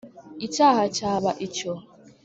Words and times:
icyaha 0.45 0.83
cyaba 0.97 1.31
icyo. 1.45 1.71